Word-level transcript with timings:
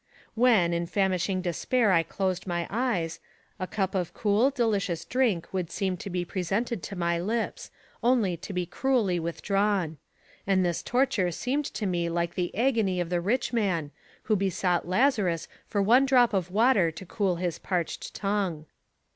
When, 0.33 0.73
in 0.73 0.87
famishing 0.87 1.43
despair 1.43 1.91
I 1.91 2.01
closed 2.01 2.47
my 2.47 2.65
eyes, 2.71 3.19
a 3.59 3.67
cup 3.67 3.93
of 3.93 4.15
cool, 4.15 4.49
delicious 4.49 5.05
drink 5.05 5.53
would 5.53 5.69
seem 5.69 5.95
to 5.97 6.09
be 6.09 6.25
presented 6.25 6.81
to 6.81 6.95
my 6.95 7.19
lips, 7.19 7.69
only 8.01 8.35
to 8.35 8.51
be 8.51 8.65
cruelly 8.65 9.19
withdrawn; 9.19 9.97
and 10.47 10.65
this 10.65 10.81
torture 10.81 11.29
seemed 11.29 11.65
to 11.65 11.85
me 11.85 12.09
like 12.09 12.33
the 12.33 12.55
agony 12.57 12.99
of 12.99 13.11
the 13.11 13.21
rich 13.21 13.53
man, 13.53 13.91
who 14.23 14.35
besought 14.35 14.87
Lazarus 14.87 15.47
for 15.67 15.83
one 15.83 16.07
drop 16.07 16.33
of 16.33 16.49
water 16.49 16.89
to 16.89 17.05
cool 17.05 17.35
his 17.35 17.59
parched 17.59 18.15
tongue. 18.15 18.65